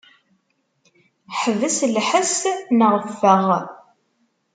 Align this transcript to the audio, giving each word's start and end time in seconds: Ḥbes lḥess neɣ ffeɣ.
Ḥbes 1.39 1.77
lḥess 1.95 2.39
neɣ 2.77 2.93
ffeɣ. 3.13 3.45